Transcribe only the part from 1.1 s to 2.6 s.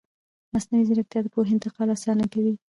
د پوهې انتقال اسانه کوي.